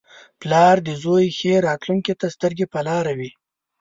•پلار 0.41 0.75
د 0.87 0.89
زوی 1.03 1.25
ښې 1.37 1.53
راتلونکې 1.67 2.13
ته 2.21 2.27
سترګې 2.35 2.65
په 2.73 2.79
لاره 2.87 3.13
وي. 3.19 3.29